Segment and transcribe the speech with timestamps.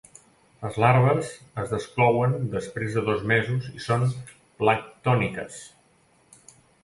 [0.61, 1.27] Les larves
[1.63, 4.07] es desclouen després de dos mesos i són
[4.63, 5.61] planctòniques.